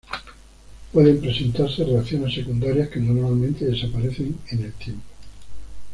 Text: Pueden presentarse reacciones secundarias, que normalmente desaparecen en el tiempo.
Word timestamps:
Pueden 0.91 1.21
presentarse 1.21 1.83
reacciones 1.83 2.33
secundarias, 2.33 2.89
que 2.89 2.99
normalmente 2.99 3.65
desaparecen 3.65 4.35
en 4.49 4.63
el 4.63 4.73
tiempo. 4.73 5.03